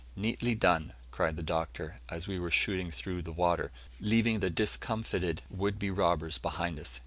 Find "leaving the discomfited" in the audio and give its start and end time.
3.99-5.43